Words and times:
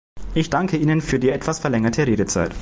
Ich 0.33 0.49
danke 0.49 0.77
Ihnen 0.77 0.99
für 0.99 1.19
die 1.19 1.29
etwas 1.29 1.59
verlängerte 1.59 2.07
Redezeit. 2.07 2.55